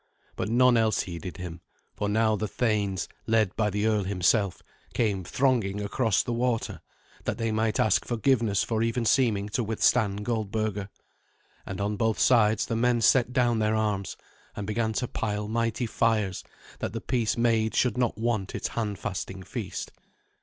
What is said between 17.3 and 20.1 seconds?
made should not want its handfasting feast.